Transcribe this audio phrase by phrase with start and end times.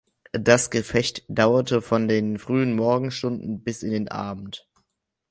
[0.33, 4.67] Das Gefecht dauerte von den frühen Morgenstunden bis in den Abend.